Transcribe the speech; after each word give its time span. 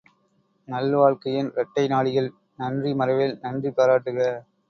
நல்வாழ்க்கையின் 0.67 1.51
இரட்டை 1.51 1.83
நாடிகள் 1.87 2.29
நன்றி 2.57 2.93
மறவேல் 2.93 3.37
நன்றி 3.41 3.71
பாராட்டுக! 3.71 4.19